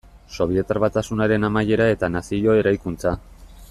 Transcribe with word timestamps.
Sobietar 0.35 0.79
Batasunaren 0.85 1.47
amaiera 1.51 1.89
eta 1.97 2.13
nazio 2.17 2.57
eraikuntza. 2.65 3.19